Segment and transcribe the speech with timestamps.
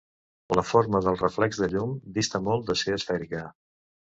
[0.59, 3.45] La forma del reflex de llum dista molt de ser esfèrica.